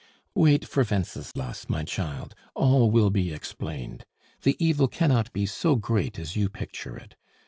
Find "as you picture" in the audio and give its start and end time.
6.17-6.97